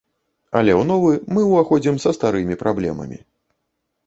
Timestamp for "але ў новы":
0.61-1.11